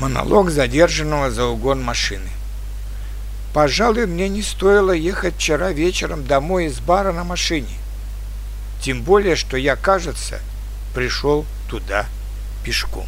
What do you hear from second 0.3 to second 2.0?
задержанного за угон